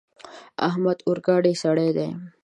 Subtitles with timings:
[0.67, 2.09] احمد اورګډی سړی دی.